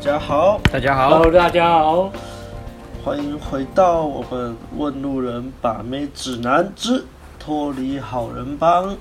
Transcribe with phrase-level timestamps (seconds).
[0.00, 2.12] 家好，大家好，Hello，大家好，
[3.02, 7.04] 欢迎回到我们问路人把妹指南之
[7.38, 8.96] 脱离好人帮。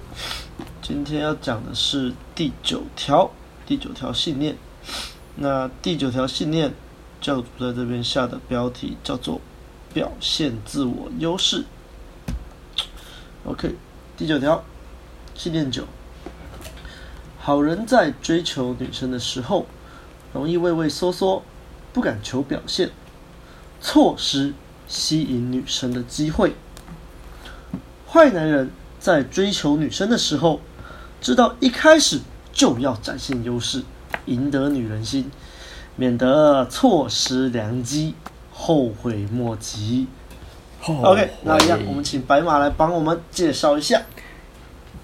[0.81, 3.29] 今天要讲的是第九条，
[3.65, 4.55] 第九条信念。
[5.35, 6.73] 那第九条信念，
[7.19, 9.41] 教主在这边下的标题叫做
[9.93, 11.65] “表现自我优势”。
[13.45, 13.75] OK，
[14.17, 14.63] 第九条，
[15.35, 15.83] 信念九。
[17.37, 19.67] 好人在追求女生的时候，
[20.35, 21.41] 容易畏畏缩缩，
[21.93, 22.89] 不敢求表现，
[23.79, 24.53] 错失
[24.85, 26.53] 吸引女生的机会。
[28.05, 30.59] 坏男人在追求女生的时候，
[31.21, 32.19] 知道一开始
[32.51, 33.81] 就要展现优势，
[34.25, 35.31] 赢得女人心，
[35.95, 38.13] 免得错失良机，
[38.51, 40.07] 后悔莫及。
[40.85, 44.01] OK，那一样，我们请白马来帮我们介绍一下。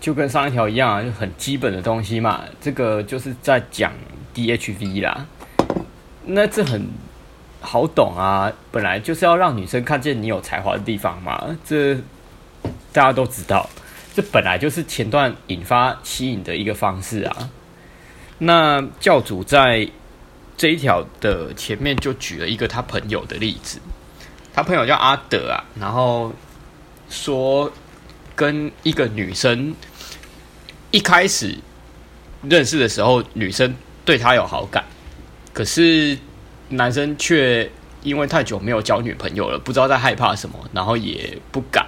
[0.01, 2.41] 就跟上一条一样啊，就很基本的东西嘛。
[2.59, 3.93] 这个就是在讲
[4.33, 5.25] DHV 啦。
[6.25, 6.87] 那这很
[7.59, 11.57] 好懂啊，本来就是要让女生看见你有才华的地方嘛。
[11.65, 11.95] 这
[12.91, 13.69] 大家都知道，
[14.13, 17.49] 这本来就是前段引发吸引的一个方式啊。
[18.37, 19.89] 那教主在
[20.57, 23.79] 这一条的前面就举了一个他朋友的例子，
[24.53, 26.33] 他朋友叫阿德啊，然后
[27.09, 27.71] 说
[28.35, 29.75] 跟一个女生。
[30.93, 31.57] 一开始
[32.41, 33.73] 认识的时候，女生
[34.11, 34.83] 对他有好感，
[35.53, 36.17] 可是
[36.67, 37.71] 男生却
[38.03, 41.87] 因为太久没有交女朋友了，不知道在害怕什么，然后也不敢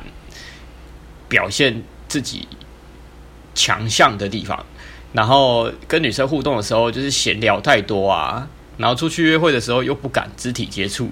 [1.28, 2.48] 表现自己
[3.54, 4.66] 强项的地方，
[5.12, 11.10] 然后跟女生互动的时候就是闲聊太多啊，然后出去约会的时候又不敢肢体接触，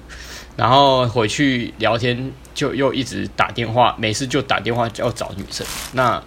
[0.56, 6.23] 然后回去聊天就又一直打电话，没事就打电话要找女生，那。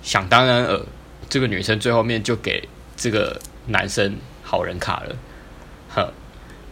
[0.00, 0.80] 想当然尔，
[1.28, 5.16] 这个女生最后面就给这个男生好人卡了，
[5.88, 6.12] 哼。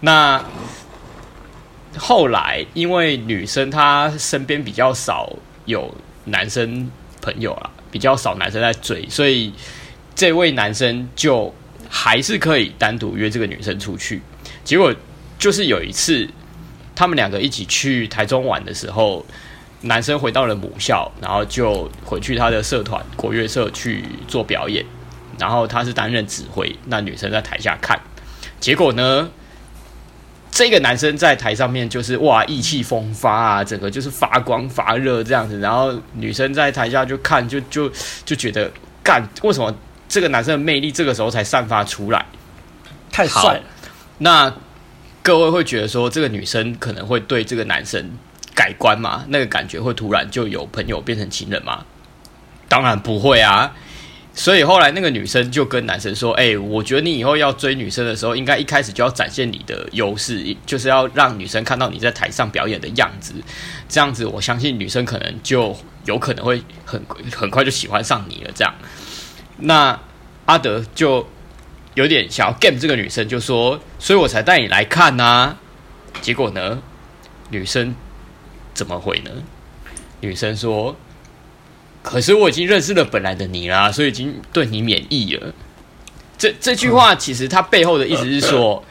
[0.01, 0.45] 那
[1.97, 5.33] 后来因为女生她身边比较少
[5.65, 6.91] 有男生
[7.23, 9.53] 朋友啊，比较少男生在追，所以
[10.15, 11.55] 这位男生就
[11.89, 14.21] 还是可以单独约这个女生出去。
[14.65, 14.95] 结果
[15.39, 16.29] 就是有一次，
[16.95, 19.25] 他们两个一起去台中玩的时候。
[19.83, 24.85] 男生回到了母校，然后就回去他的社团国乐社去做表演，
[25.39, 27.99] 然后他是担任指挥，那女生在台下看。
[28.59, 29.29] 结果呢，
[30.51, 37.91] 这个男生在台上面就是哇意气风发啊，整个就是发光发热这样子，然后女生在台下就看就就
[38.25, 38.71] 就觉得
[39.03, 39.75] 干，为什么
[40.09, 42.25] 这个男生的魅力这个时候才散发出来？
[43.13, 43.63] 太帅了。
[44.19, 44.53] 那
[45.23, 48.11] 各位会觉得说这个女生可能会对这个男生
[48.55, 49.25] 改观吗？
[49.29, 51.85] 那个感觉会突然就有朋友变成情人吗？
[52.69, 53.75] 当然不会啊！
[54.37, 63.33] 所以后来那个女生就跟男生说：“哎、我觉得你以后要追女生的时候，应该一开始就要展现你的优势，就是要让女生看到你在台上表演的样子。
[63.89, 67.03] 这样子，我相信女生可能就有可能会很
[67.35, 68.51] 很快就喜欢上你了。
[68.55, 68.75] 这样，
[69.57, 69.99] 那
[70.45, 71.27] 阿德就
[71.95, 75.61] 有点想要 game 这个女生，就说：所以我才带你来看呐、啊。
[76.21, 76.83] 结果呢，
[77.51, 77.95] 女生。
[78.75, 79.31] 怎么会呢？
[80.21, 80.95] 女生说
[82.07, 85.53] ：“可是我已经认识了本来的你啦，所以已经对你免疫了。”
[86.39, 88.85] 这这句话其实它背后的意思是说，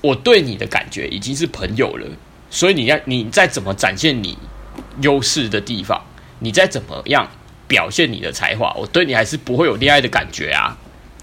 [0.00, 2.06] 我对你的感觉已经是朋友了，
[2.48, 4.38] 所以你要你再怎么展现你
[5.02, 6.02] 优势的地方，
[6.38, 7.28] 你再怎么样
[7.66, 10.78] 表现你的才华，我对你还是不会有恋爱的感觉啊。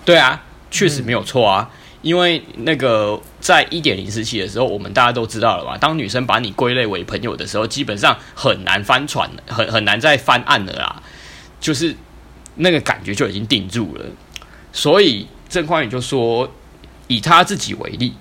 [0.06, 1.72] 对啊，确实没有错啊。
[2.02, 5.76] 因为那个在一点零时期的时候，我们大家都知道了吧？
[5.76, 11.02] 当女生把你归类为朋友的时候，基本上很难翻船，很很难再翻案了啦。
[11.66, 11.96] 就是
[12.58, 14.06] 那个感觉就已经定住了。
[14.72, 16.48] 所以郑宽宇就说，
[17.08, 18.14] 以他自己为例，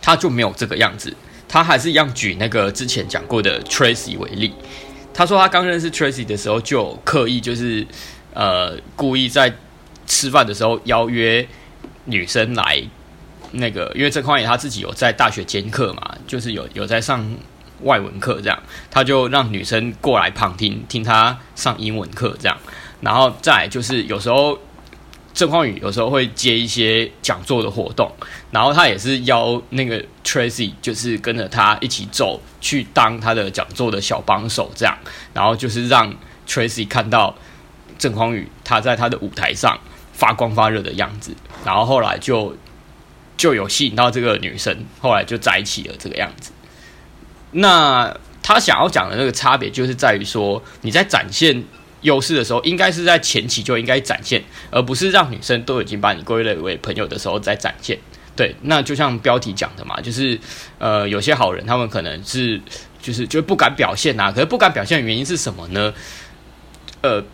[0.00, 1.14] 他就没有这个样子。
[1.46, 4.54] 他还是一样举那个之前讲过的 Tracy 为例。
[5.12, 7.86] 他说他刚认识 Tracy 的时候，就刻意就是
[8.32, 9.54] 呃故意在
[10.06, 11.46] 吃饭的时候邀约。
[12.06, 12.82] 女生来，
[13.52, 17.24] 那个因为郑宽宇他自己有在大学兼课嘛，就是有有在上
[17.82, 22.56] 外文课这样，他就让女生过来旁听听他上英文课这样，
[23.00, 24.58] 然后再就是有时候
[25.34, 28.10] 郑宽宇有时候会接一些讲座的活动，
[28.50, 34.96] 然后他也是邀那个 Tracy 就是跟着他一起走去当他的讲座的小帮手这样，
[35.34, 36.14] 然后就是让
[36.46, 37.34] Tracy 看到
[37.98, 39.78] 郑匡宇他在他的舞台上。
[40.12, 41.34] 发光发热的样子，
[41.64, 42.54] 然后后来就
[43.38, 46.52] 就有吸引到这个女生，后来就在一起了这个样子。
[47.52, 51.62] 那他想要讲的那个差别，就是在于说，你在展现
[52.02, 57.98] 优势的时候，应该是在前期就应该展现，而不是让女生都已经把你归类为朋友的时候再展现。
[58.36, 60.38] 对，那就像标题讲的嘛， 就是
[60.78, 62.60] 呃，有些好人他们可能是
[63.02, 65.92] 就是就不敢表现呐，可是不敢表现的原因是什么呢？
[67.02, 67.24] 呃。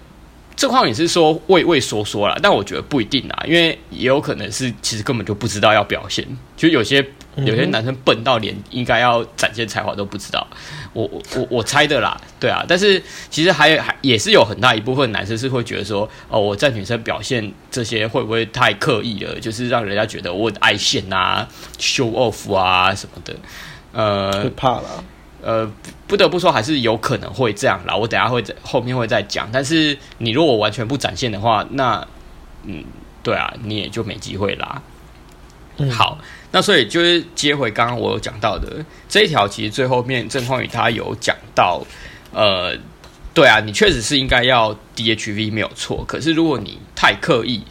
[0.58, 6.26] 这话你是说畏畏缩缩啦，但我觉得不一定啦，因为也有可能是其实根本就不知道要表现，
[6.56, 7.06] 就有些
[7.44, 10.46] 有些男生笨到连应该要展现才华都不知道，
[10.92, 21.46] 我我我我猜的啦，对啊，但是其实还有还也是有很大一部分男生是会觉得说，哦，我在女生表现这些会不会太刻意了，就是让人家觉得我爱现啊
[21.78, 23.34] ，show off 啊什么的，
[23.92, 25.04] 呃，会怕了。
[25.42, 25.70] 呃，
[26.08, 27.94] 不得不说，还是有可能会这样啦。
[27.94, 29.48] 我等下会在后面会再讲。
[29.52, 32.04] 但是你如果完全不展现的话，那
[32.64, 32.82] 嗯，
[33.22, 34.82] 对啊，你也就没机会啦。
[35.76, 36.18] 嗯、好，
[36.56, 41.84] 那所以就是接回刚刚我有讲到的这一条，其实最后面郑匡宇他有讲到，
[42.32, 42.74] 呃，
[43.34, 46.02] 对啊，你确实是应该要 DHV 没有错。
[46.08, 47.62] 可是如果你太刻意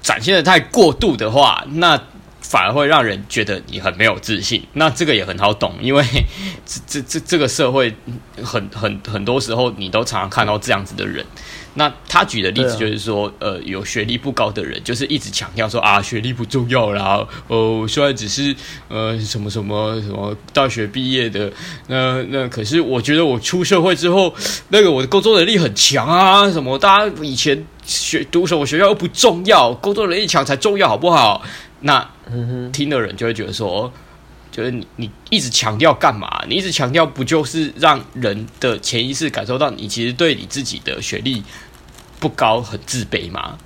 [0.00, 2.00] 展现的太过度的话，那
[2.40, 6.02] 反而会让人觉得你很没有自信，那这个也很好懂，因为
[6.64, 7.94] 这这这这个社会
[8.42, 11.22] 很很很多时候你都常常看到这样子的人。
[11.78, 18.54] 那他举的例子就是说，呃，有学历不高的人，就是一直强调说啊，学历不重要啦，哦，虽然只是
[18.88, 21.52] 呃什么什么什么大学毕业的，
[21.88, 24.34] 那那可是我觉得我出社会之后，
[24.70, 31.42] 那个我的工作能力很强啊，什么大家以前学读什么学校又不重要，工作能力强才重要，好不好？
[31.80, 32.08] 那
[32.72, 33.92] 听的人就会觉得说，
[34.50, 36.42] 就是你你一直强调干嘛？
[36.48, 41.42] 你一直强调不就是让人的潜意识感受到你其实对你自己的学历
[42.18, 43.56] 不高很自卑吗？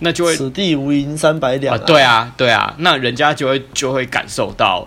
[0.00, 1.82] 那就会此地无银三百两啊！
[1.84, 4.86] 对啊，对啊，那人家就会就会感受到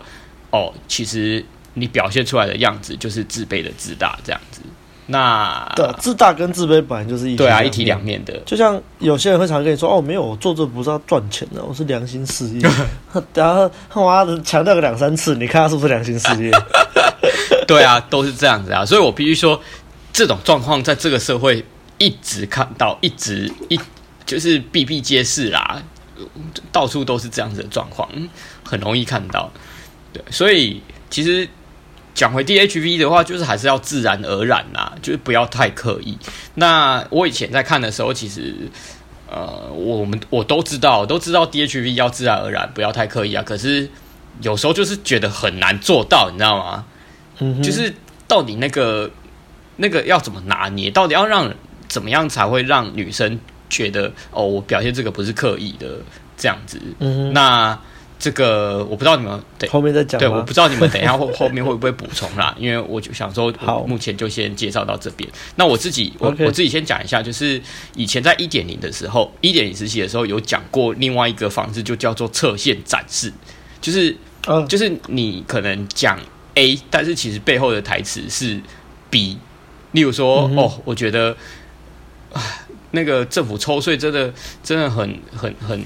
[0.52, 1.44] 哦，其实
[1.74, 4.62] 你表现出来的样子就是自卑的自大这样子。
[5.08, 8.32] 那对，自大跟自卑本来就是一对啊，一体两面的。
[8.46, 12.62] 就像有些人会常跟你说：“哦，没有，我做这不是要赚钱的，我是良心事业。
[13.34, 16.50] ”然后他妈的强调个两三次，你看他是不是良心事业？
[17.68, 18.86] 对啊，都是这样子啊。
[18.86, 19.60] 所以我必须说，
[20.14, 21.66] 这种状况在这个社会
[22.04, 23.80] 一直看到，一直一
[24.26, 25.82] 就是比比皆是啦，
[26.72, 28.10] 到处都是这样子的状况，
[28.64, 29.52] 很容易看到。
[30.12, 31.48] 对，所以其实。
[32.14, 36.18] 讲回 DHV 的话，就是还是要自然而然啦，就是不要太刻意。
[36.56, 38.54] 那我以前在看的时候，其实
[39.30, 43.42] 呃，我们我都知道，都知道 DHV 要自然而然，不要太刻意啊。
[43.42, 43.90] 可是
[44.42, 46.86] 有时候就是觉得很难做到，你知道吗？
[47.40, 47.96] 嗯，就是
[48.28, 49.10] 到底那个
[49.78, 50.92] 那个要怎么拿捏？
[50.92, 51.50] 到底要让
[51.92, 53.40] 怎么样才会让女生
[53.70, 56.00] 觉得哦，我表现这个不是刻意的
[56.38, 56.82] 这样子？
[57.00, 57.78] 嗯，那。
[58.24, 60.20] 这个我不知道你们对后面再讲。
[60.20, 65.28] 对，我不知道你们等一下后 后面会不会补充啦，因为我就想说，好，目前就先介绍到这边。
[65.56, 66.46] 那我自己，我 Okay.
[66.46, 67.60] 我自己先讲一下，就是
[67.96, 73.34] 以前在一点零的时候，一点零时期的时候有讲过另外一个方式，就叫做侧线展示，
[73.82, 74.16] 就是，
[74.46, 76.20] 嗯，就是你可能讲
[76.54, 78.62] A，但是其实背后的台词是
[79.10, 79.40] B。
[79.94, 81.36] 例如说，嗯、哦，我觉得，
[82.92, 84.34] 那个政府抽税真的
[84.64, 85.86] 真的很很很。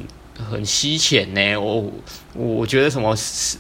[0.51, 1.89] 很吸钱呢，我
[2.33, 3.15] 我觉得什么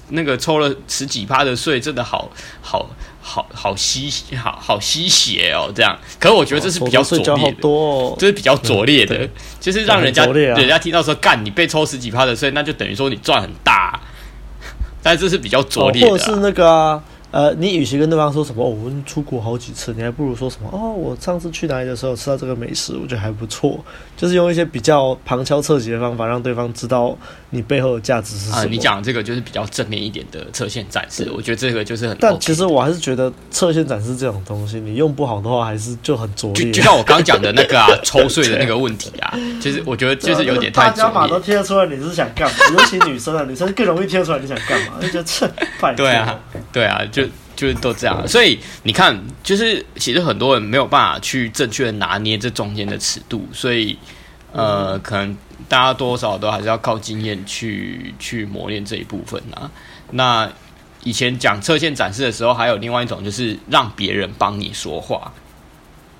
[0.09, 2.29] 那个抽了十几趴的税，真的好
[2.61, 2.85] 好
[3.21, 5.97] 好好吸好好吸血哦，这样。
[6.19, 9.29] 可是我觉得这是比较拙劣的，哦、这是比较拙劣的，嗯、
[9.61, 13.97] 就是让人家、啊、人家听到说干你被抽十几趴的税，那就等于说你赚很大，
[15.01, 17.01] 但这是比较拙劣的、啊，或者是那个、啊。
[17.35, 23.77] 呃，你与其跟对方说什么、哦，我们出国好几次，你还不如说什么哦，我上次去哪里的时候吃到这个美食，我觉得还不错。
[24.15, 27.13] 就是用一些比较旁敲侧击的方法，让对方知道
[27.49, 28.57] 你背后的价值是什么。
[28.59, 32.15] 啊，你讲这个就是比较正面一点的侧线展示，我觉得这个就是很。
[32.21, 36.71] 但其实我还是觉得侧线展示这种东西，你用不好的话，还是就很拙劣。
[36.71, 40.89] 就就像我刚讲的那个啊， 抽税的那个问题啊，其实我觉得就是有点太。
[40.89, 45.51] 大家都听得出来你是想干嘛，尤其女生啊，女生更容易听得出来你想干嘛，就觉得这
[45.81, 46.39] 拜对啊，
[46.71, 47.24] 对啊，就。
[47.55, 53.97] 就是都这样，所以你看，就是其实很多人没有办法去正确的拿捏这中间的尺度，所以
[54.51, 59.71] 呃，可能大家多少都还是要靠经验去去磨练这一部分啊。
[60.11, 60.49] 那
[61.03, 65.33] 以前讲侧线展示的时候，还有另外一种就是让别人帮你说话。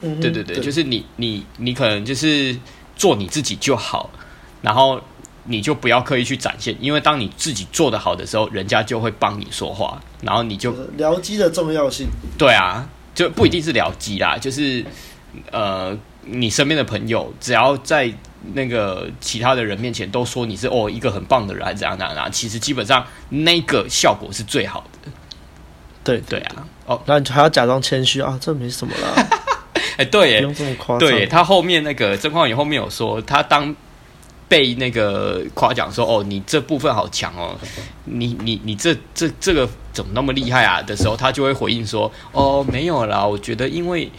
[0.01, 2.57] 嗯，对对对，对就是你你你可能就是
[2.95, 4.09] 做你自己就好，
[4.61, 5.01] 然后。
[5.47, 12.07] 你就不要刻意去展现，因为当你自己做得好的时候，人家就会帮你说话，然后你就僚机的重要性。
[12.37, 14.83] 对啊，就不一定是僚机啦，就是
[15.51, 18.11] 呃，你身边的朋友，只要在
[18.53, 25.11] 那个其他的人面前都说你是哦一个很棒的人，还是怎样怎样，其实基本上那个效果是最好的。
[26.03, 29.27] 对对啊，哦，那你还要假装谦虚啊，这没什么啦。
[29.97, 31.07] 哎、欸，对耶，不用这么夸张。
[31.07, 33.75] 对他后面那个曾匡宇后面有说，他当。
[34.47, 37.55] 被那个夸奖说哦，你这部分好强哦，
[38.05, 44.11] 你你你这这这个怎么那么厉害啊的时候，他就会回应说哦，没有啦，我觉得因为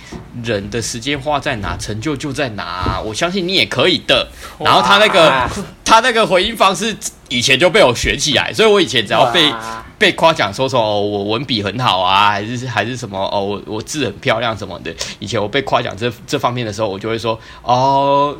[0.43, 4.27] 人的时间花在哪，成就就在哪，我相信你也可以的。
[4.59, 5.49] 然后他那个
[5.85, 6.97] 他那个回应方式
[7.29, 9.53] 以前就被我学起来，所以我以前只要被
[9.97, 18.37] 被夸奖说说哦，我文笔很好啊，还是还是什么哦，我我字很漂亮什么的，以前我被夸奖这这方面的时候，我就会说哦。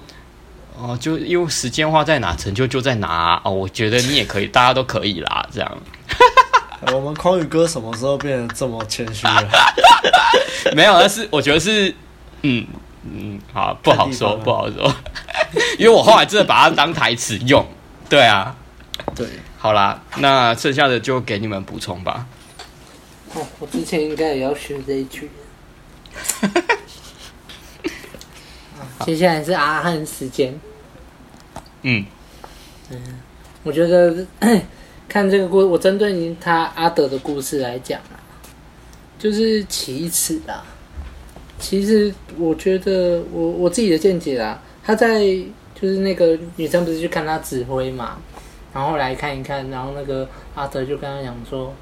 [0.79, 3.41] 哦，就因为时间花在哪，成就就在哪啊。
[3.45, 3.51] 哦。
[3.51, 5.79] 我觉得你也可以，大家都可以啦，这样。
[6.93, 9.49] 我们匡宇哥什么时候变得这么谦虚了？
[10.77, 11.93] 没有，但是我觉得是，
[12.43, 12.67] 嗯
[13.03, 14.95] 嗯，好，不好说，不好说。
[15.79, 17.67] 因为我后来真的把它当台词用。
[18.09, 18.55] 对啊，
[19.17, 19.27] 对，
[19.59, 22.27] 好啦，那剩下的就给你们补充吧。
[23.35, 25.31] 哦，我之前应该也要学这一句。
[29.05, 30.59] 接下来是阿汉时间。
[31.83, 32.05] 嗯
[32.91, 32.99] 嗯，
[33.63, 34.27] 我觉得
[35.09, 38.19] 看这个故，我针对他阿德的故事来讲啊，
[39.19, 40.65] 就是其次啦。
[41.59, 45.21] 其实我觉得我我自己的见解啦，他在
[45.81, 48.19] 就是那个女生不是去看他指挥嘛，
[48.73, 51.73] 然后来看一看，然后那个阿德就跟他讲说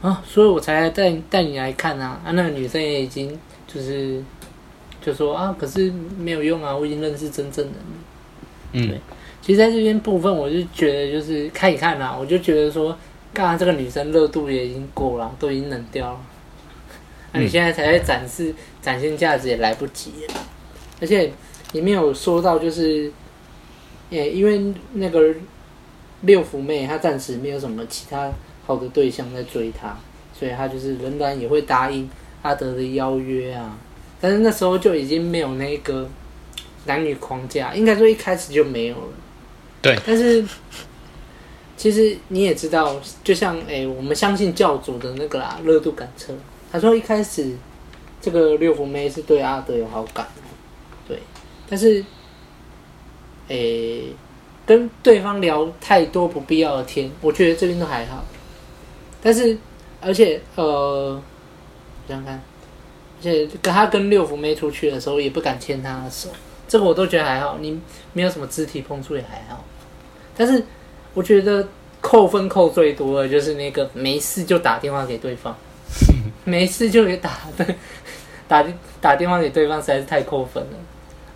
[0.00, 2.20] 啊，所以我才带带你来看啊。
[2.24, 4.22] 啊，那个女生也已经就是。
[5.04, 7.72] 就说啊，可是没有用啊，我已经认识真正的
[8.72, 8.80] 你。
[8.80, 9.00] 嗯，对。
[9.42, 12.96] 其实在这边部分，我就觉得就是看一看啦，我就觉得说，
[13.34, 16.20] 刚刚这个女生热度也已经过了，都已经冷掉了。
[17.32, 20.34] 那、啊、你现在才在展示展现价值也来不及了，
[21.00, 21.32] 而且
[21.72, 23.10] 里面有说到就是，
[24.10, 25.34] 也，因为那个
[26.20, 28.30] 六福妹她暂时没有什么其他
[28.64, 29.98] 好的对象在追她，
[30.38, 32.08] 所以她就是仍然也会答应
[32.42, 33.76] 阿德的邀约啊。
[34.22, 36.08] 但是那时候就已经没有那个
[36.86, 39.08] 男女框架，应该说一开始就没有了。
[39.82, 39.98] 对。
[40.06, 40.44] 但是
[41.76, 46.32] 其实你也知道，就像哎、欸，我们相信教主的那个啦，热度感测。
[46.70, 47.52] 他说一开始
[48.20, 50.24] 这个六福妹是对阿德有好感，
[51.08, 51.18] 对。
[51.68, 52.00] 但是
[53.48, 54.04] 哎、欸，
[54.64, 58.24] 跟对方聊太多不必要的天，我觉得这边都还好。
[59.20, 59.58] 但是
[60.00, 61.20] 而且呃，
[62.06, 62.40] 想想看。
[63.22, 66.28] 而且跟他跟六福妹出去的时候，也不敢牵他的手，
[66.66, 67.56] 这个我都觉得还好。
[67.60, 67.80] 你
[68.12, 69.64] 没有什么肢体碰触也还好。
[70.36, 70.60] 但是
[71.14, 71.64] 我觉得
[72.00, 75.56] 扣分扣最多的就是那个没事就打电话给对方，
[76.42, 77.64] 没事就给打的
[78.48, 78.64] 打
[79.00, 80.78] 打电话给对方实在是太扣分了。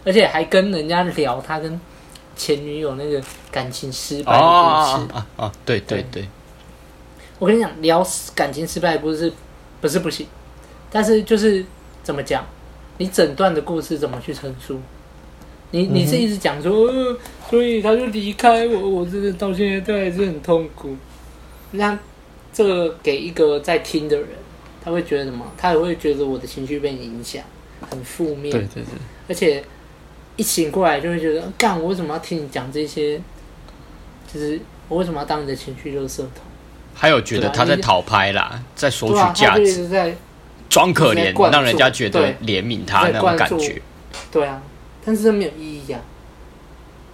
[0.04, 1.80] 而且还跟人家聊他跟
[2.34, 4.48] 前女友那个感情失败的故事。
[4.48, 5.52] 啊啊啊！
[5.64, 6.28] 对对对，对，
[7.38, 9.32] 我跟你讲，聊感情失败不是
[9.80, 10.26] 不是不行，
[10.90, 11.64] 但是就是。
[12.06, 12.46] 怎么讲？
[12.98, 14.80] 你整段的故事怎么去陈述？
[15.72, 17.18] 你你是一直讲说、嗯呃，
[17.50, 20.96] 所以他就离开我，我真的到现在都还是很痛苦。
[21.72, 21.98] 那
[22.52, 24.28] 这个给一个在听的人，
[24.84, 25.44] 他会觉得什么？
[25.58, 27.42] 他也会觉得我的情绪被你影响，
[27.90, 28.52] 很负面。
[28.52, 28.84] 对对对。
[29.28, 29.64] 而且
[30.36, 33.20] 一醒过来就会觉得，干，我为什么要听你讲这些？
[34.32, 36.28] 就是我为什么要当你的情绪垃圾桶？
[36.94, 39.88] 还有觉得他在讨拍啦，在索取价值。
[40.68, 43.80] 装可怜，让人家觉得怜悯他那种感觉。
[44.30, 44.62] 对啊，
[45.04, 46.00] 但是这没有意义啊。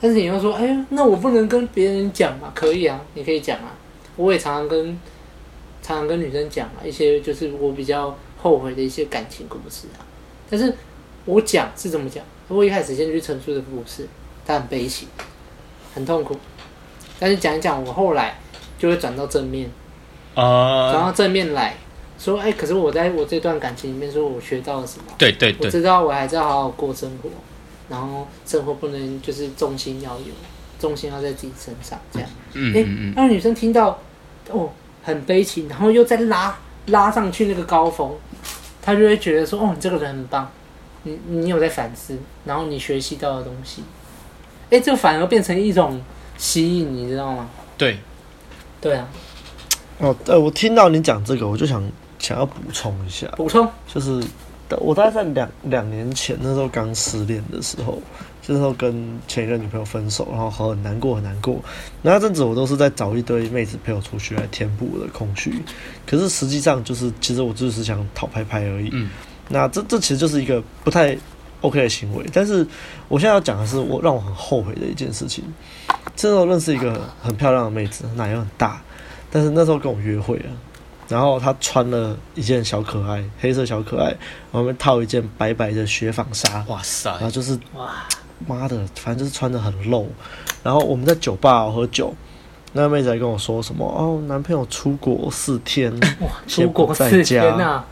[0.00, 2.50] 但是你要说，哎呀，那我不能跟别人讲嘛？
[2.54, 3.72] 可以啊，你可以讲啊。
[4.16, 4.98] 我也常常跟
[5.82, 10.02] 常常跟女生讲啊，一些就是我比较后悔的一些感情故事啊。
[10.50, 10.74] 但是
[11.24, 12.22] 我讲是怎么讲？
[12.48, 14.06] 我一开始先去陈述的故事，
[14.44, 15.06] 他很悲喜，
[15.94, 16.36] 很痛苦。
[17.18, 18.36] 但是讲一讲，我后来
[18.78, 19.70] 就会转到正面，
[20.34, 21.76] 啊，转到正面来。
[22.22, 25.04] 说哎，可是我在我这段感情里面，说我学到了什么？
[25.18, 27.28] 对对对，我知道我还是要好好过生活，
[27.88, 30.32] 然后生活不能就是重心要有，
[30.78, 32.28] 重心要在自己身上，这样。
[32.52, 33.12] 嗯嗯嗯。
[33.16, 33.98] 让女生听到
[34.50, 34.70] 哦，
[35.02, 38.12] 很悲情，然后又再拉拉上去那个高峰，
[38.80, 40.48] 她就会觉得说哦，你这个人很棒，
[41.02, 43.82] 你你有在反思，然后你学习到的东西，
[44.70, 46.00] 哎，这反而变成一种
[46.38, 47.50] 吸引，你知道吗？
[47.76, 47.98] 对，
[48.80, 49.08] 对啊。
[49.98, 51.82] 哦，对，我听到你讲这个，我就想。
[52.22, 54.22] 想要补充一下，补充就是，
[54.78, 58.00] 我大概在两两年前那时候刚失恋的时候，
[58.46, 61.60] 那时候跟前一任女朋友分手，然后很难过很难过。
[62.00, 65.60] 那阵子我都是在找一堆妹子陪我出去来填补我的空虚，
[66.06, 68.88] 可是实际上就是，其实我就是想讨拍拍而已。
[68.92, 69.10] 嗯，
[69.48, 71.18] 那这这其实就是一个不太
[71.60, 72.24] OK 的行为。
[72.32, 72.64] 但是
[73.08, 75.44] 我现在要讲的是，我让我很后悔的一件事情。
[76.14, 78.80] 这时候认识一个很漂亮的妹子，奶又很大，
[79.28, 80.50] 但是那时候跟我约会啊。
[81.12, 84.16] 然后他穿了一件小可爱，黑色小可爱，
[84.52, 87.92] 外面套一件白白的雪纺纱，哇塞，然后就是哇，
[88.46, 90.10] 妈的，反正就是穿得很露。
[90.62, 92.14] 然后我们在酒吧喝酒，
[92.72, 97.84] 那个妹子还跟我说什么哦，男朋友出国四天，哇，出国四天啊！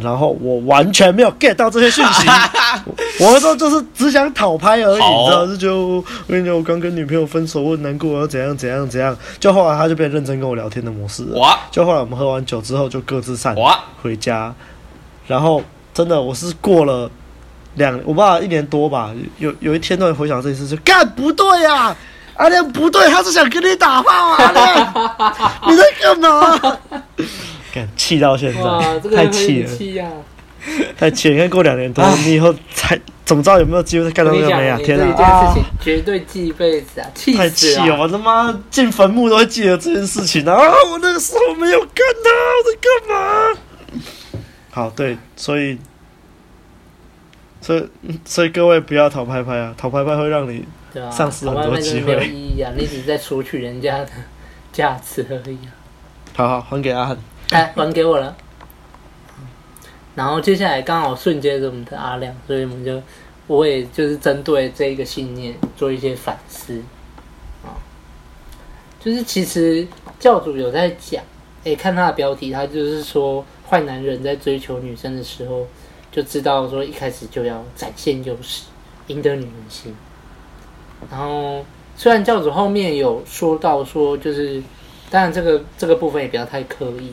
[0.00, 2.26] 然后我完全没有 get 到这些讯息，
[3.20, 5.46] 我说就是只想讨拍而已，你知道？
[5.46, 9.14] 就就我跟你讲，我刚跟女朋友分手，我很难过，我要怎样怎样怎样。
[9.38, 11.38] 就后来他就变认真跟我聊天的模式了。
[11.38, 11.58] 哇！
[11.70, 13.54] 就后来我们喝完酒之后就各自散
[14.02, 14.54] 回家。
[15.26, 17.10] 然后真的我是过了
[17.74, 19.10] 两，我不知道一年多吧。
[19.38, 21.96] 有有一天突然回想这件事，就干不对呀、啊，
[22.36, 24.36] 阿亮不对，他是想跟你打炮啊！
[24.38, 24.94] 阿亮，
[25.68, 26.78] 你在干嘛？
[27.96, 29.70] 气到现在，这个、太气了，
[30.96, 31.34] 太气了！
[31.34, 34.78] 你看过两年多，你以后才怎么知道有没有机会再干到那个没啊？
[34.82, 35.06] 天哪！
[35.06, 37.06] 这件事情绝对记一辈子啊！
[37.14, 38.00] 气太气了！
[38.00, 40.54] 我他妈进坟墓都会记得这件事情啊！
[40.90, 43.58] 我那个时候没有干他，我在干嘛？
[44.70, 45.78] 好，对，所以，
[47.60, 47.88] 所以，
[48.24, 49.74] 所以各位不要讨拍拍啊！
[49.76, 50.64] 讨拍拍会让你
[51.10, 52.06] 丧失很多机会。
[52.06, 52.72] 没有意义啊！
[52.76, 54.08] 你只是在索取人家的
[54.72, 55.72] 价值而已啊！
[56.34, 57.18] 好好还给阿汉。
[57.52, 58.34] 哎，还给我了。
[60.14, 63.00] 然后接下来刚好顺接着我们的阿亮，所以我们就
[63.46, 66.82] 我也就是针对这一个信念做一些反思
[67.62, 67.76] 啊。
[68.98, 69.86] 就是其实
[70.18, 71.22] 教主有在讲，
[71.64, 75.66] 哎，看他的标题，他就是说坏男人在追求女生的时候，
[76.10, 78.64] 就知道说一开始就要展现优势，
[79.08, 79.94] 赢得女人心。
[81.10, 81.64] 然后
[81.96, 84.62] 虽然教主后面有说到说，就是
[85.10, 87.12] 当然这个这个部分也不要太刻意。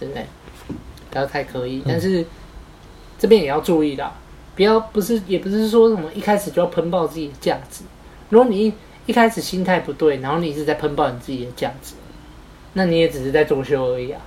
[0.00, 0.26] 对不对？
[1.10, 2.24] 不要太刻意，但是
[3.18, 4.12] 这边也要注意啦，
[4.56, 7.82] 不要不是也不是说什么一开始就要喷爆自己的价值。
[8.28, 8.72] 如果你一
[9.06, 11.94] 一开始心态不对，然后你一直在喷爆你自己的价值，
[12.74, 14.20] 那你也只是在作秀而已啊。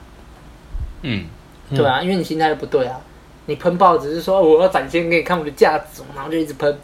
[1.04, 1.26] 嗯，
[1.70, 3.00] 对啊，因为你心态不对啊，
[3.46, 6.78] 你喷爆只是说我要展现给你看我的价值，然后就一直喷，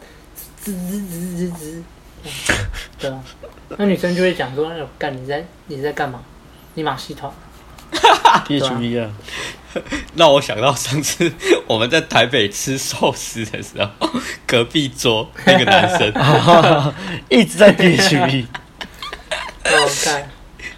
[0.56, 1.82] 滋滋滋滋滋，
[2.98, 3.22] 对啊，
[3.76, 6.22] 那女生就会讲说：“哎呦，干你在你在干嘛？
[6.72, 7.30] 你马戏团。”
[8.46, 9.10] PHV 啊，
[10.16, 11.32] 让我想到上次
[11.66, 14.08] 我们在台北吃寿司的时候，
[14.46, 16.12] 隔壁桌那个男生。
[17.28, 18.46] 一直在 PHV，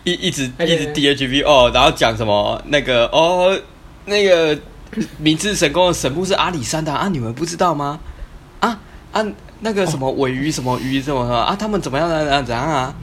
[0.05, 3.59] 一一直一直 DHV 哦，然后讲什么那个哦，
[4.05, 4.59] 那个
[5.18, 7.98] 明治神宫的神木是阿里山的啊，你们不知道吗？
[8.61, 8.79] 啊
[9.12, 9.25] 啊，
[9.61, 12.94] 那个什么尾鱼什么鱼什么啊，他们怎么样怎样怎样啊？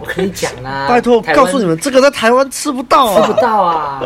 [0.00, 0.86] 我可以讲啊！
[0.90, 3.26] 拜托，告诉你们，这个在台湾吃不到啊！
[3.26, 4.02] 吃不到啊！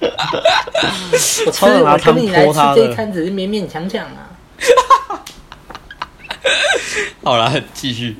[0.00, 4.30] 我吃，我跟你来吃这一餐只是勉勉强强啊。
[7.22, 8.16] 好了，继续。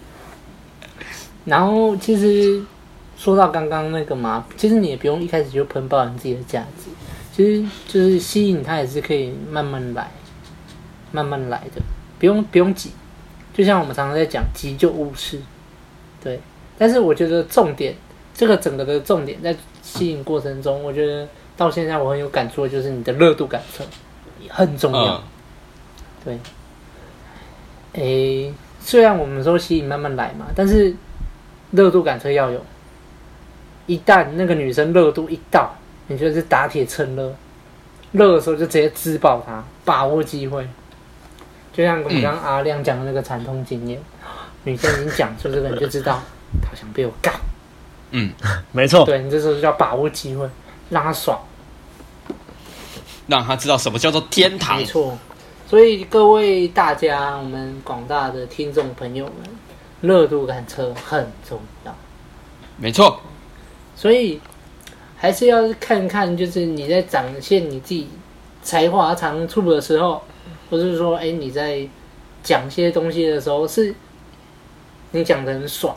[1.45, 2.63] 然后，其实
[3.19, 6.91] 说到刚刚那个嘛，其实你也不用一开始就喷爆你自己的价值，
[7.35, 10.11] 其实就是吸引他也是可以慢慢来，
[11.13, 11.83] 慢慢来的，
[12.19, 12.93] 不用不用急。
[13.53, 15.41] 就像我们常常在讲，急就误事，
[16.23, 16.41] 对。
[16.77, 17.95] 但是我觉得重点，
[18.35, 23.85] 这个整个的重点在吸引过程中，我觉得到现在我很有感触的就是你的热度感测
[24.49, 25.23] 很重要。
[26.25, 26.39] 对，
[27.93, 30.95] 诶，虽然我们说吸引慢慢来嘛，但是
[31.71, 32.65] 热度感测要有。
[33.87, 35.71] 一旦那个女生热度一到，
[36.07, 37.31] 你就是打铁趁热，
[38.13, 40.67] 热的时候就直接滋爆她，把握机会。
[41.71, 44.01] 就像我们刚刚阿亮讲的那个惨痛经验，
[44.63, 46.23] 女生已经讲出这个，你就知道。
[46.63, 47.35] 他想被我干，
[48.11, 48.33] 嗯，
[48.73, 50.49] 没错，对，你这时候就要把握机会，
[50.91, 51.41] 让他爽，
[53.27, 54.77] 让他知道什么叫做天堂。
[54.79, 55.17] 没错，
[55.69, 59.35] 所以各位大家，我们广大的听众朋友们，
[60.01, 61.95] 热度感车很重要。
[62.77, 63.21] 没错，
[63.97, 64.41] 所以
[65.17, 68.09] 还是要看看，就是你在展现你自己
[68.63, 70.23] 才华长处的时候，
[70.71, 71.87] 或者是说，哎，你在
[72.43, 73.95] 讲些东西的时候，是
[75.13, 75.97] 你讲的很爽。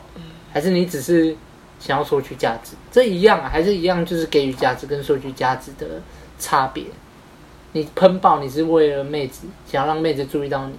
[0.58, 1.36] 还是你只是
[1.78, 6.02] 想要索取价值，这一样啊，还是一样，就是给予价值跟索取价值的
[6.36, 6.82] 差别。
[7.70, 10.74] 你喷爆，你是为了妹子，想要让妹子注意到你，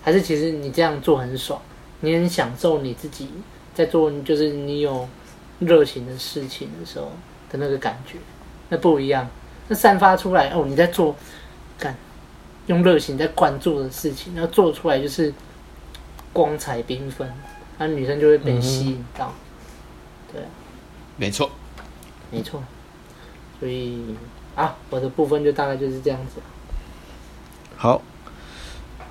[0.00, 1.60] 还是其实你这样做很爽，
[2.02, 3.28] 你很享受你自己
[3.74, 5.08] 在做，就是你有
[5.58, 7.10] 热情的事情的时候
[7.50, 8.18] 的那个感觉，
[8.68, 9.28] 那不一样。
[9.66, 11.16] 那散发出来哦，你在做，
[11.76, 11.96] 干，
[12.66, 15.34] 用热情在关注的事情，然后做出来就是
[16.32, 17.28] 光彩缤纷。
[17.78, 20.42] 那女生就会被吸引到，嗯、对，
[21.16, 21.50] 没错，
[22.30, 22.62] 没错，
[23.60, 24.02] 所以
[24.54, 26.40] 啊，我的部分就大概就是这样子。
[27.76, 28.00] 好，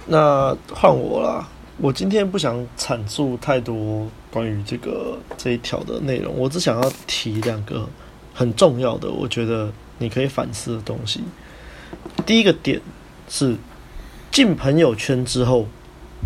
[0.08, 1.48] 那换我啦。
[1.78, 7.88] 我今天不想阐述太多关于这个这一条的内容，我只想要提两个
[8.34, 11.22] 很重要的，我觉得你可以反思的东西。
[12.26, 12.82] 第一个点
[13.28, 13.58] 是
[14.32, 15.68] 进朋友圈之后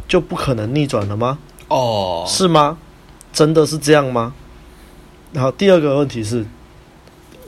[0.08, 1.39] 就不可能逆转了吗？
[1.69, 2.77] 哦，是吗？
[3.32, 4.34] 真的是这样吗？
[5.32, 6.45] 然后第二个问题是，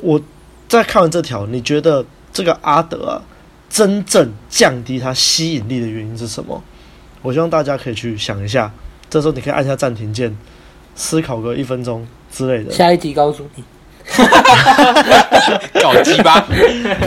[0.01, 0.21] 我
[0.69, 3.21] 在看完这条，你觉得这个阿德啊，
[3.69, 6.63] 真正降低他吸引力的原因是什么？
[7.23, 8.71] 我希望大家可以去想一下。
[9.09, 10.37] 这时候你可以按下暂停键，
[10.95, 12.71] 思考个一分钟之类的。
[12.71, 13.63] 下一题告诉你，
[15.81, 16.45] 搞鸡巴。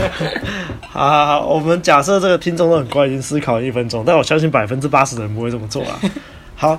[0.90, 5.98] 好好好，我们假设这个听众都很乖，已经思考了一分钟，但我相信百分之八十的人不会这么做啊。
[6.54, 6.78] 好，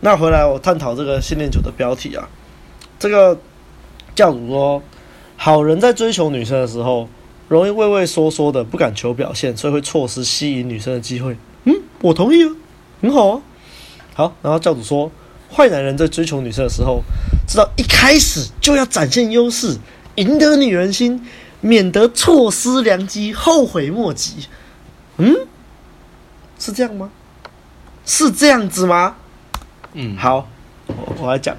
[0.00, 2.28] 那回来我探讨这个信念九的标题啊。
[2.98, 3.38] 这个
[4.14, 4.82] 教主说，
[5.36, 7.08] 好人在追求女生的时候，
[7.48, 11.36] 容易畏畏缩缩的，不敢求表现，所以会错失吸引女生的机会。
[11.64, 12.50] 嗯，我同意啊，
[13.00, 13.42] 很好啊。
[14.14, 15.10] 好，然后教主说，
[15.52, 17.02] 坏男人在追求女生的时候，
[17.46, 19.76] 知道一开始就要展现优势，
[20.16, 21.24] 赢得女人心，
[21.60, 24.46] 免得错失良机，后悔莫及。
[25.18, 25.34] 嗯，
[26.58, 27.10] 是这样吗？
[28.04, 29.16] 是这样子吗？
[29.94, 30.46] 嗯，好，
[30.86, 31.56] 我我来讲。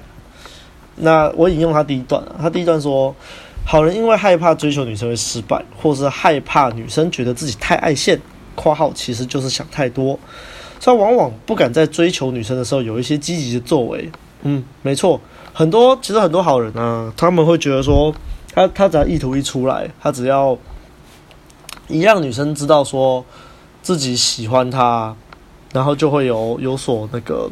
[0.96, 3.14] 那我引用他第一段，他第一段说，
[3.64, 8.20] 好人因为害怕追求女生会失败，或是害怕女生觉得自己太爱现
[8.54, 10.18] （括号其实就是想太多）。
[10.82, 14.10] 他往往不敢在追求女生的时候有一些积极的作为。
[14.42, 15.20] 嗯，没错，
[15.52, 18.14] 很多其实很多好人啊，他们会觉得说，
[18.54, 20.56] 他他只要意图一出来，他只要
[21.88, 23.24] 一让女生知道说
[23.82, 25.14] 自己喜欢他，
[25.74, 27.50] 然后就会有有所那个，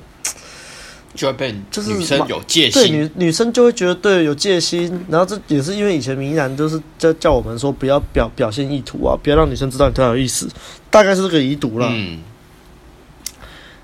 [1.15, 10.49] 就会被就是女生有戒心，对女女生就会觉得对有戒心，然后这也是因为以前明男就是叫叫我们说不要表表现意图啊，不要让女生知道你对她有意思，
[10.91, 11.89] 大概是这个遗毒了。
[11.91, 12.21] 嗯。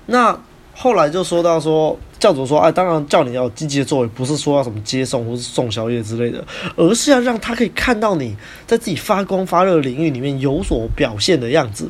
[0.05, 0.39] 那
[0.73, 8.35] 后来就说到说，教主说，哎，当然叫你要积极的作为，不是说要什么接送或是送宵夜之类的，而是要让他可以看到你
[8.67, 11.89] 在自己发光发热领域里面有所表现的样子。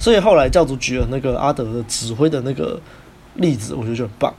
[0.00, 2.80] 所以后来教主举了那个阿德的指挥的那个
[3.34, 4.34] 例子，我觉得就很棒。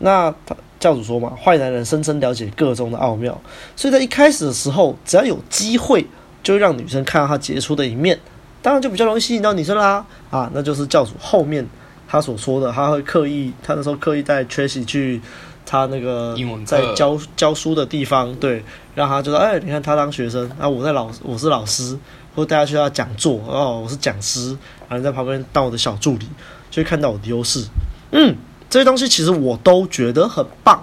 [0.00, 3.40] 那他教主说嘛，坏男人深深了解各中的奥妙，
[3.76, 6.04] 所以在一开始的时候，只要有机会，
[6.42, 8.18] 就会让女生看到他杰出的一面，
[8.60, 10.04] 当然就比较容易吸引到女生啦。
[10.30, 11.66] 啊，那就是教主后面。
[12.12, 15.20] 他所说的，他会刻意，他那时候刻意带 Tracy 去
[15.64, 16.36] 他那个
[16.66, 18.64] 在教教书的地方，对，
[18.96, 21.96] 让他觉得，哎，你看他当学生，啊，我在老，我是老师，
[22.34, 24.58] 或带他去他讲座，哦，我是讲师，
[24.88, 26.26] 然后在旁边当我的小助理，
[26.68, 27.64] 就会看到我的优势。
[28.10, 28.34] 嗯，
[28.70, 30.82] 这些东西其实我都觉得很棒，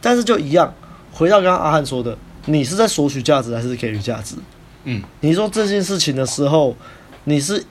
[0.00, 0.72] 但是就一样，
[1.12, 4.36] 回到刚刚阿汉说的，你是在索取价值还是给予价值？
[4.84, 6.74] 嗯，你说这件事情的时候，
[7.24, 7.62] 你是。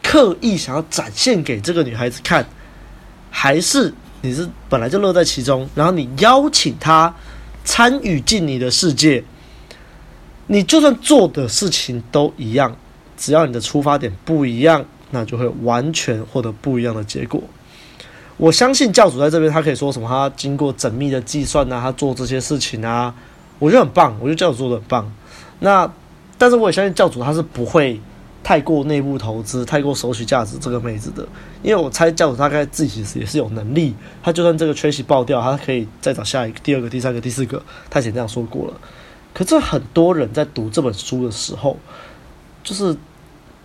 [0.00, 2.46] 刻意想要展现给这个女孩子看，
[3.30, 7.14] 还是你是本来就乐在其中，然后你邀请她
[7.62, 9.22] 参与进你的世界，
[10.46, 12.74] 你就算做的事情都一样，
[13.18, 17.42] 只要你的出发点不一样，那就会完全获得不一样的结果。
[18.38, 20.08] 我相信教主在这边，他可以说什么？
[20.08, 23.14] 他经过缜密的计算啊，他做这些事情啊，
[23.58, 25.12] 我觉得很棒，我觉得教主做的很棒。
[25.60, 25.92] 那
[26.38, 28.00] 但是我也相信教主他是不会。
[28.40, 31.26] 太过内部投资，太过收取价值这个妹子的，
[31.62, 38.74] 因为我猜教主大概自己其实也是有能力，他就算这个缺席爆掉，他可以再找下一个、第二个、第三个、第四个，他以前这样说过了。
[39.34, 41.76] 可这很多人在读这本书的时候，
[42.62, 42.96] 就是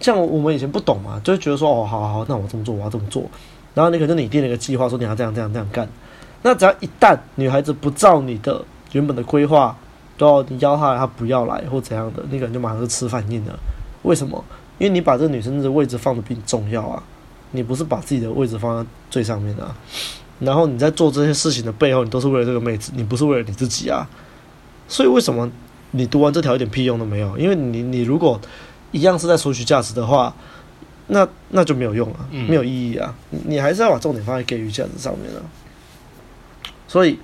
[0.02, 3.24] 像我们以前不懂嘛，就会觉得说哦，好好好，那我这么做，我要这么做，
[3.74, 5.88] 然后你可能拟定了一个计划，说你要这样这样这样干，
[6.42, 9.76] 那只要一旦女孩子不照你的原本的规划，
[10.18, 13.58] 都要你邀她来，她不要来或怎样的，那个人就马上就吃反应了。
[14.04, 14.44] 为什么？
[14.80, 17.02] 因为你把这个女生的位置放得比你重要啊，
[17.52, 19.76] 你不是把自己的位置放在最上面啊。
[20.40, 24.08] 然后你在做这些事情的背后，你都是为了这个妹子，你不是为了你自己啊。
[24.88, 25.50] 所以为什么
[25.92, 27.38] 你读完这条一点屁用都没有？
[27.38, 28.40] 因为你你如果
[28.92, 30.34] 一样是在索取价值的话，
[31.08, 33.14] 那那就没有用了，没有意义啊。
[33.30, 35.42] 你还是要把重点放在给予价值上面啊。
[36.88, 37.20] 所以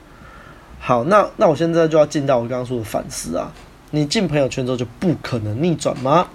[0.79, 3.51] 好，那那我现在就要进到我刚刚说的反思啊。
[3.91, 6.27] 你进朋友圈之后就不可能逆转吗？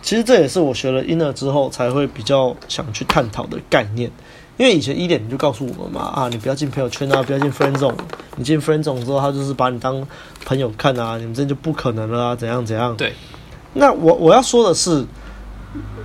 [0.00, 4.08] 其实这也是我学了 Inner 之后才会比较想去探讨的概念，
[4.56, 7.96] 因为以前一点你就告诉我们嘛，啊，你不要进朋友圈啊，不要进 Friend Zone，
[8.36, 10.06] 你进 Friend Zone 之后，他就是把你当
[10.44, 12.96] 朋友看啊，你们这就不可能了啊，怎样怎样。
[12.96, 13.12] 对。
[13.74, 15.04] 那我我要说的是，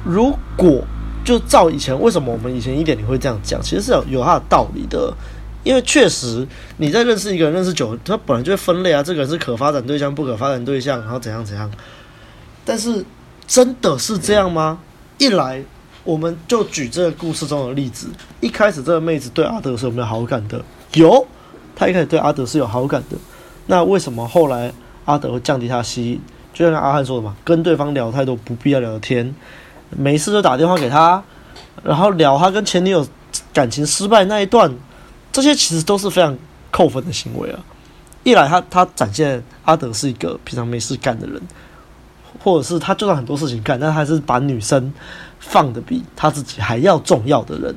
[0.03, 0.83] 如果
[1.23, 3.61] 就照以前，为什么我们以前一点你会这样讲？
[3.61, 5.13] 其实是有有它的道理的，
[5.63, 11.71] 因为确实你在认识一个人认识久，他本来就会分类啊，这个人是可发展对象，不可发展对象，然后怎样怎样，
[12.63, 13.05] 但是。
[13.45, 14.79] 真的是这样吗？
[15.17, 15.61] 一来，
[16.05, 18.07] 我们就举这个故事中的例子。
[18.39, 20.63] 一开始，这个妹子对阿德是有没有好感的？
[20.93, 21.27] 有，
[21.75, 23.17] 她一开始对阿德是有好感的。
[23.67, 26.21] 那为什么后来阿德会降低他的吸引。
[26.53, 29.35] 就像阿汉说的嘛，跟对方聊太多不必要聊的天，
[29.97, 31.23] 没事就打电话给他，
[31.83, 33.05] 然后聊他跟前女友
[33.53, 34.73] 感情失败那一段，
[35.31, 36.37] 这些其实都是非常
[36.71, 37.59] 扣分的行为啊。
[38.23, 41.41] 一来他他展现阿德是一个平常没事干的人，
[42.43, 44.93] 或者是他就算很多事情干，但他还是把女生
[45.39, 47.75] 放的比他自己还要重要的人。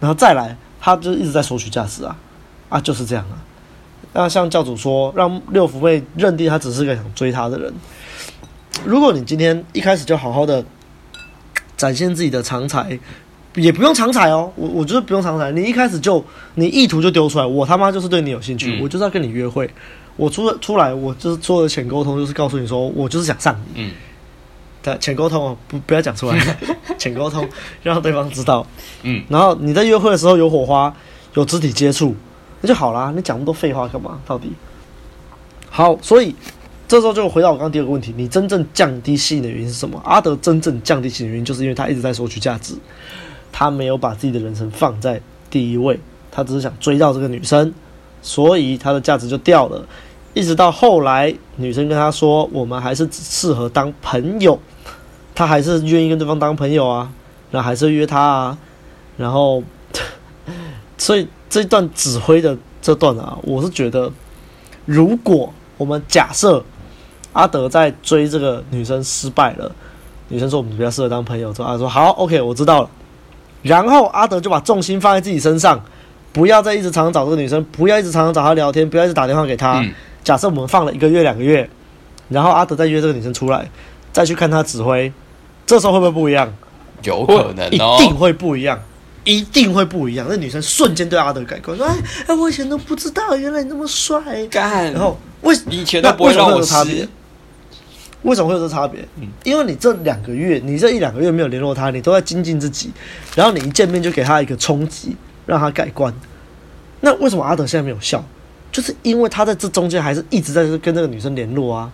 [0.00, 2.16] 然后再来，他就一直在索取价值啊，
[2.68, 3.36] 啊就是这样啊。
[4.14, 7.72] 那像教主说，让六福妹认定他只是个想追她的人。
[8.84, 10.64] 如果你今天一开始就好好的
[11.82, 12.96] 展现自己的长才，
[13.56, 15.50] 也不用长才哦，我我觉得不用长才。
[15.50, 19.68] 你一开始就你意图就丢出来，我他妈就是对你有兴趣，嗯、我就是要跟你约会。
[20.16, 23.82] 我出了出来，我就是做的浅沟通，就是告诉你说我就是想上你。
[23.82, 23.90] 嗯。
[24.80, 26.56] 对，浅沟通哦，不不要讲出来，
[26.96, 27.48] 浅沟通
[27.82, 28.64] 让对方知道。
[29.02, 29.24] 嗯。
[29.28, 30.94] 然后你在约会的时候有火花，
[31.34, 32.14] 有肢体接触。
[32.60, 34.20] 那就好啦，你讲那么多废话干嘛？
[34.24, 34.52] 到底
[35.68, 36.32] 好，所以
[36.92, 39.98] 这时候就回到我刚刚第二个问题：你真正降低吸引的原因是什么？
[40.04, 42.74] 阿德真正降低吸引的原因，就是因为他一直在索取价值，
[43.50, 45.98] 他没有把自己的人生放在第一位，
[46.30, 47.72] 他只是想追到这个女生，
[48.20, 49.82] 所以他的价值就掉了。
[50.34, 54.60] 一直到后来，女生跟他说：“我们还是只适合当朋友。”
[55.34, 57.10] 他还是愿意跟对方当朋友啊，
[57.50, 58.58] 然后还是约他啊，
[59.16, 59.62] 然后，
[60.98, 61.26] 所以。
[61.48, 64.12] 这段指挥的这段啊，我是觉得，
[64.84, 66.62] 如果我们假设
[67.32, 69.70] 阿德在追这个女生失败了，
[70.28, 72.90] 女生说我们比较适合当朋友，之后阿德说好，OK，我知道了。
[73.62, 75.82] 然后阿德就把重心放在自己身上，
[76.32, 79.80] 不要再一直常常找这个女生，不要一直常常找她聊天，不要一直打电话给她。
[79.80, 79.92] 嗯、
[80.24, 81.68] 假设我们放了一个月、两个月，
[82.28, 83.70] 然后阿德再约这个女生出来，
[84.12, 85.12] 再去看她指挥，
[85.66, 86.52] 这时候会不会不一样？
[87.02, 88.78] 有可能、哦，一定会不一样。
[89.24, 90.26] 一定会不一样。
[90.28, 91.86] 那女生瞬间对阿德改观，说
[92.26, 97.06] ：“哎，我以前都不知道，原来你那么帅。”干，然后为以前都不会让我差别？
[98.22, 99.00] 为什么会有这差别？
[99.20, 102.90] 嗯，因为你这两个月，你这一两个月没有联络他，你都在精进自己，
[103.34, 106.12] 然后你一见面就给他一个冲击，让他改观。
[107.00, 108.24] 那为什么阿德现在没有笑？
[108.70, 111.92] 就是因为他在这中间还是一直在跟那个女生联络啊。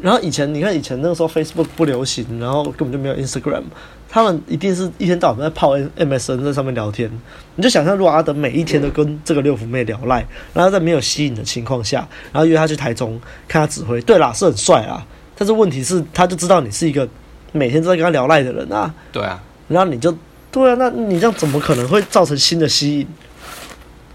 [0.00, 3.62] 然后以前你看，以前那个时候 Facebook 不流行，然后根本就没有 Instagram。
[4.08, 7.10] 他们一定是一天到晚在泡 MSN 在上面聊天，
[7.56, 13.18] 你就想象，如果阿德每一天都跟这个六福妹聊赖，然后在没有吸引的情况下，然后约她去台中
[13.48, 17.08] 看她指挥，对啦，是很帅啊，但是问题是，他就知道你是一个
[17.52, 20.16] 每天都在跟他聊赖的人啊，对啊，然后你就
[20.50, 23.06] 对啊，那你这样怎么可能会造成新的吸引？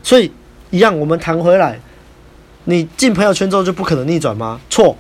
[0.03, 0.31] 所以
[0.69, 1.79] 一样，我们谈回来，
[2.65, 4.59] 你进朋友圈之后就不可能逆转吗？
[4.69, 4.95] 错，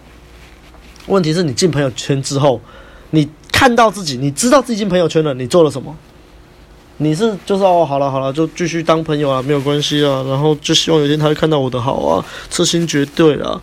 [1.05, 2.59] 问题是你进朋友圈之后，
[3.11, 3.29] 你。
[3.49, 5.95] 看到自己，你知道自己进朋友圈了，你做了什么？
[6.97, 13.59] 你是就是哦，好了好了，就继续当朋友啊，没有关系啊，然后就希望有一天他会看到我的好啊，痴心绝对了，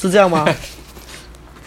[0.00, 0.44] 是这样吗？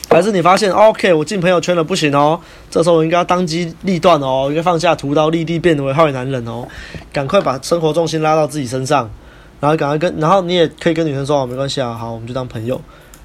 [0.10, 6.67] 还是你发现，OK，我进朋友圈了，不行哦，这时候我应该要当机立断哦，应该放下屠刀，立地变为坏男人哦，
[7.13, 9.10] 赶快把生活重心拉到自己身上，
[9.60, 12.82] 然后赶快跟，然后你也可以跟女生说哦，没关系啊，好，我们就当朋友，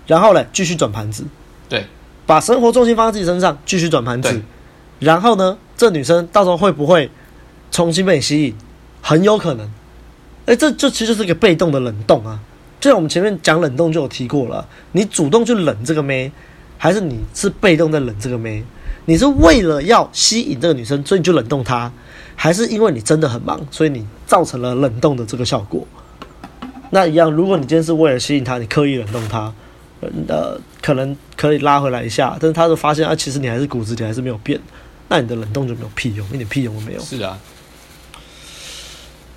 [0.07, 1.25] 然后嘞，继续转盘子，
[1.69, 1.85] 对。
[2.27, 4.43] 把生活重心放在自己身上，继续转盘子，
[4.99, 7.11] 然后呢，这女生到时候会不会
[7.71, 8.55] 重新被你吸引？
[9.03, 9.71] 很有可能。
[10.47, 12.41] 哎，这这其实就是一个被动的冷冻啊。
[12.81, 16.33] 就像我们前面讲冷冻就有提过了，你主动去冷这个妹，
[16.79, 18.65] 还是你是被动在冷这个妹？
[19.07, 21.93] 你是为了要吸引这个女生，所以你就冷冻她，
[22.35, 25.87] 还是因为你真的很忙，所以你造成了冷冻的这个效果？
[26.91, 29.53] 那一样，如果你今天是为了吸引她，你刻意冷冻她。
[30.29, 34.61] 呃，可能可以拉回来一下，但是她就发现啊，其实你还是骨子里还是没有变，
[35.09, 37.01] 那你的冷冻就没有屁用，一点屁用都没有。
[37.01, 37.39] 是啊，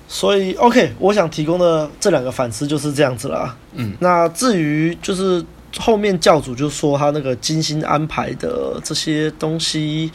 [0.06, 3.56] 所以 OK，我想提供的这两个反思就是这样子了。
[3.72, 5.42] 嗯，那至于就是
[5.78, 10.10] 后面教主就说他那个精心安排的这些东西，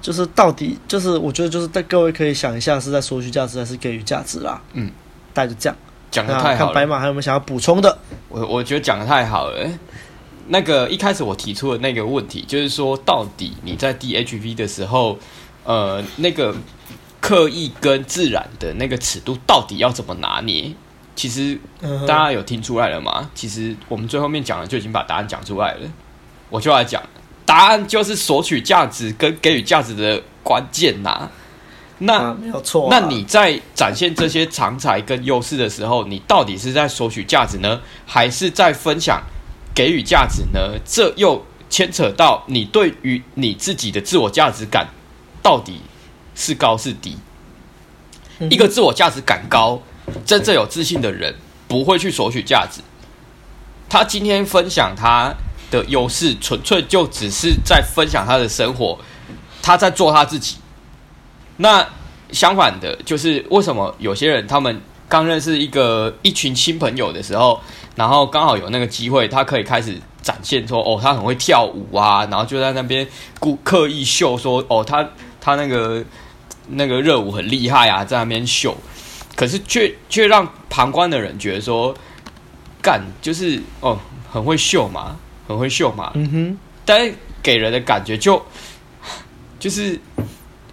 [0.00, 4.60] 就是到底就是我觉得就是在各位可以想一下是在索取价值还是给予价值啦。
[4.72, 4.90] 嗯，
[5.32, 5.76] 大概就这样。
[6.10, 7.98] 讲的太好了，看白马还有没有想要补充的？
[8.28, 9.68] 我我觉得讲的太好了。
[10.46, 15.18] 那个一开始我提出的那个问题，就是说到底你在 DHV 的时候，
[15.64, 16.54] 呃，那个
[17.20, 20.72] 刻意跟自然的那个尺度到底要怎么拿捏？
[21.16, 21.58] 其实
[22.06, 23.30] 大家有听出来了吗？
[23.34, 25.80] 其实我们最后面讲的就已经把答案讲出来了。
[26.50, 27.02] 我就来讲，
[27.46, 31.28] 答案就是索取价值跟给予价值的关键呐。
[31.98, 32.88] 那、啊、没有错、啊。
[32.90, 39.22] 那你在展现这些长才跟优势的时候，你到底是在索取价值呢，还是在分享
[39.74, 40.78] 给予价值呢？
[40.84, 44.88] 这又牵扯到你对于你自己的自我价值感
[45.40, 45.80] 到底
[46.34, 47.16] 是高是低？
[48.40, 49.80] 嗯、一个自我价值感高、
[50.24, 51.34] 真正有自信的人
[51.68, 52.80] 不会去索取价值，
[53.88, 55.34] 他今天分享他
[55.70, 58.98] 的优势，纯粹就只是在分享他的生活，
[59.62, 60.56] 他在做他自己。
[61.56, 61.86] 那
[62.32, 67.60] 相反的，就是为什么有些人他们刚认识一个一群新朋友的时候，
[67.94, 73.06] 然后刚好有那个机会，他可以开始展现说，哦，他很会跳舞啊，然后就在那边
[73.38, 75.08] 故刻意秀说，哦，他
[75.40, 76.04] 他那个
[76.68, 78.76] 那个热舞很厉害啊，在那边秀，
[79.36, 81.94] 可是却却让旁观的人觉得说，
[82.80, 83.98] 干就是哦，
[84.30, 85.16] 很会秀嘛，
[85.48, 88.44] 很会秀嘛，嗯哼，但是给人的感觉就
[89.58, 89.98] 就是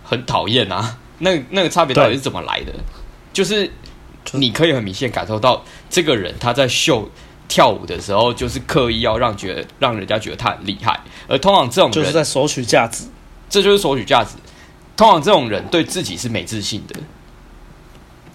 [0.04, 0.97] 很讨厌啊。
[1.19, 2.74] 那那个差别到底是怎么来的？
[3.32, 3.71] 就是
[4.34, 7.10] 你可以很明显感受到，这个人他在秀
[7.47, 11.00] 跳舞的时候，就是刻意要让觉得让人家觉得他很厉害。
[11.28, 13.06] 而通常这种人就是在索取价值，
[13.50, 14.32] 这就是索取价值。
[14.97, 16.95] 通常这种人对自己是没自信的。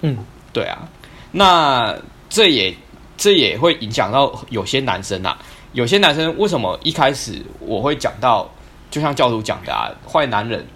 [0.02, 0.16] 嗯，
[0.52, 0.88] 对啊。
[1.32, 1.96] 那
[2.28, 2.74] 这也
[3.16, 5.38] 这也会影响到有些男生啊。
[5.72, 8.50] 有些男生为什么一开始我会讲到，
[8.90, 10.66] 就像教主讲的啊，坏男人，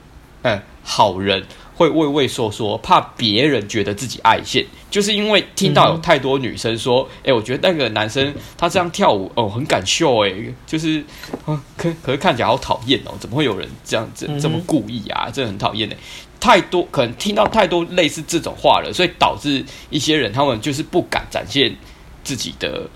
[0.43, 1.45] 嗯，好人。
[1.81, 10.31] 会畏畏缩缩，怕别人觉得自己爱现，就是因为听到有太多女生说：“哎、嗯欸，我觉得那个男生他这样跳舞哦，很敢秀哎，
[10.67, 11.03] 就是
[11.47, 15.31] 啊可可是看起来好讨厌哦，怎么会有人这样子这么故意啊？
[15.33, 15.97] 真的很讨厌呢。
[16.41, 21.77] 太多可能听到太多类似这种话了，所以导致一些人他们就是不敢展现
[22.25, 22.89] 自己的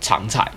[0.00, 0.50] 长才，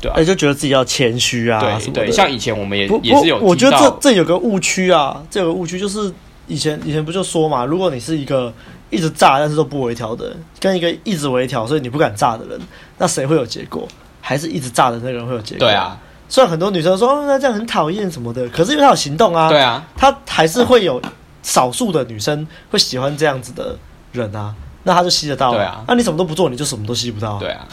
[0.00, 0.20] 对吧、啊？
[0.20, 6.12] 哎，就觉得自己要谦虚啊，对对，像以前我们也也是有，我觉得这这有个误区啊，这有个误区就是。
[6.48, 8.54] 以前以前不就说嘛，如果你是一个
[8.88, 12.60] 一直炸但是都不微调的人，跟一个一直微调所以你不敢炸的人，
[12.98, 13.88] 那谁会有结果？
[14.20, 15.66] 还是一直炸的那个人会有结果？
[15.66, 15.98] 对啊。
[16.28, 19.48] 虽然很多女生说、哦、那这样很讨厌什么的，可是因为他有行动啊。
[19.48, 19.84] 对啊。
[19.96, 21.02] 他还是会有
[21.46, 23.78] 少数的女生会喜欢这样子的
[24.10, 25.52] 人啊，那他就吸得到。
[25.52, 25.84] 对啊。
[25.86, 27.38] 那你什么都不做，你就什么都吸不到。
[27.38, 27.64] 对啊。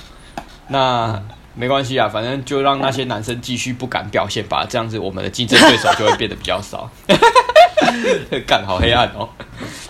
[0.68, 1.20] 那
[1.56, 6.88] 没关系啊，反正就让那些男生继续不敢表现吧，这样子我们的竞争对手就会变得比较少。
[8.46, 9.28] 干好黑暗哦，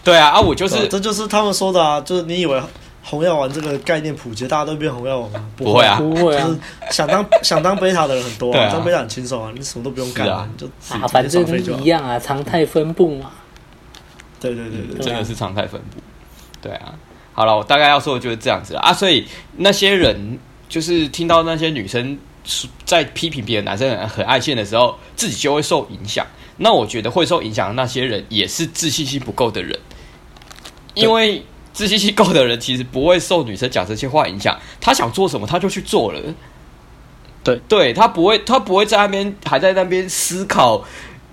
[0.03, 2.61] 对啊啊，我就是，这就是他们说的啊，就是你以为
[3.03, 5.45] 红药丸这个概念普及，大家都变红药丸吗？
[5.57, 11.45] 不会啊，不会啊，就是想当想当贝塔的人很多啊，当贝塔很轻松啊，你什么都不用干啊，你就啊，反正
[11.81, 13.31] 一样啊，常态分布嘛。
[14.51, 16.01] 对对对对，真的是常态分布。
[16.61, 16.93] 对啊，
[17.33, 19.25] 好了，我大概要说的就是这样子啊，所以
[19.57, 20.37] 那些人
[20.69, 22.17] 就是听到那些女生
[22.85, 26.27] 在批评别的男生很爱现的时候，自己就会受影响。
[26.57, 29.79] 那我觉得会受影响的那些人也是自信心不够的人，
[30.93, 36.19] 因为自信心够的人其实不会受女生讲这些话影响，他想做什么他就去做了。
[37.43, 40.85] 对，对他不会，他不会在那边还在那边思考，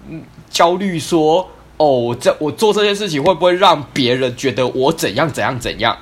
[0.09, 1.49] 嗯，焦虑说
[1.80, 5.96] 哦，我这我做这件事情会不会让别人觉得我怎样怎样怎样？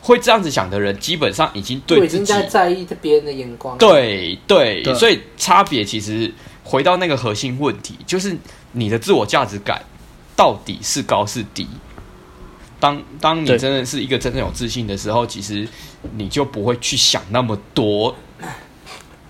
[0.00, 3.76] 会这样子想的人，基本上已经对自己已经在在意别人的眼光。
[3.78, 6.32] 对对，对，所以差别其实。
[6.68, 8.36] 回到那个核心问题，就是
[8.72, 9.80] 你的自我价值感
[10.34, 11.64] 到底是高是低？
[12.80, 15.68] 当当你真的是一个真正有自信的时候，其实
[16.16, 18.16] 你就不会去想那么多。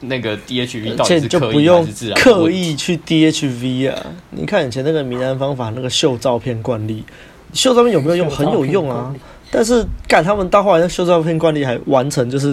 [0.00, 2.20] 那个 DHV 到底是刻意还是自然？
[2.20, 4.06] 刻意去 DHV 啊！
[4.30, 7.04] 你看以前那个谜男方法，那个秀照片惯例，
[7.52, 8.30] 秀照片有没有用？
[8.30, 9.14] 很有用啊！
[9.50, 12.52] 但是干他们到后来，那秀照片惯例还完成，就是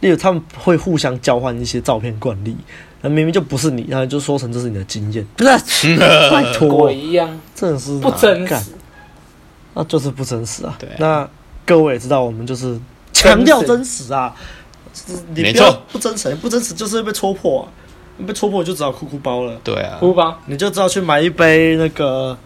[0.00, 2.56] 例如他们会互相交换一些照片惯例。
[3.00, 5.96] 那明明就不是你，然后就说成这是你的经验，不是？
[5.96, 8.72] 拜托，一样，真的是不真实，
[9.74, 10.74] 那就是不真实啊。
[10.80, 11.30] 对啊，那
[11.64, 12.76] 各位也知道，我们就是
[13.12, 14.34] 强调真实啊。
[15.34, 17.68] 你不要不真诚，不真实就是被戳破啊。
[18.26, 19.54] 被戳破就只好哭哭包了。
[19.62, 22.36] 对啊，哭包，你就只好去买一杯那个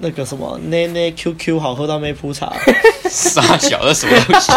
[0.00, 2.52] 那个什么奈奈 QQ 好喝到没铺茶。
[3.08, 4.52] 傻小的什么东西？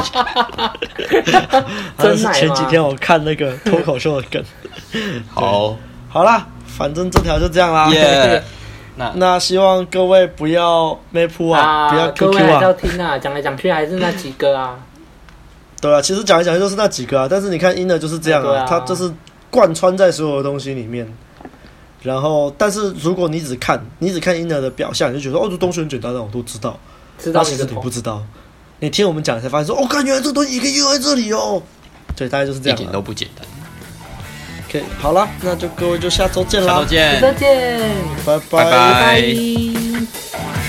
[1.97, 4.43] 真是前几天我看那个脱口秀的梗。
[5.33, 5.77] 好，
[6.09, 7.87] 好啦，反正这条就这样啦。
[7.89, 8.41] Yeah,
[8.97, 12.31] 那那希望各位不要没铺啊，啊，不要 QQ 啊。
[12.33, 14.77] 各位要听啊，讲来讲去还是那几个啊。
[15.81, 17.27] 对啊，其实讲来讲去都是那几个啊。
[17.29, 19.11] 但是你看 Inner 就是这样啊，它就是
[19.49, 21.11] 贯穿在所有的东西里面。
[22.03, 26.79] 然后，但是如果你只看，你只看 Inner 的表象，你就觉得哦，这东西很简单的，我都知道。
[27.19, 28.23] 知道其实你不知道，
[28.79, 31.61] 你听我们讲才发现说，哦，感觉这东西可以用在这里哦。
[32.15, 32.77] 对，大概就是这样。
[32.77, 33.47] 一点都不简单。
[34.67, 36.75] OK，好了，那就各位就下周见啦。
[36.75, 37.21] 下周见。
[37.21, 37.79] 再见。
[38.25, 38.63] 拜拜。
[38.63, 40.60] 拜拜。